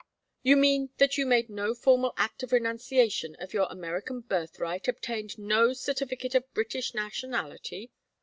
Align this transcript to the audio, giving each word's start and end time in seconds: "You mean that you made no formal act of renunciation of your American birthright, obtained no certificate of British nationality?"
"You 0.41 0.57
mean 0.57 0.89
that 0.97 1.19
you 1.19 1.27
made 1.27 1.47
no 1.47 1.75
formal 1.75 2.13
act 2.17 2.41
of 2.41 2.51
renunciation 2.51 3.35
of 3.35 3.53
your 3.53 3.67
American 3.69 4.21
birthright, 4.21 4.87
obtained 4.87 5.37
no 5.37 5.73
certificate 5.73 6.33
of 6.33 6.51
British 6.55 6.95
nationality?" 6.95 7.91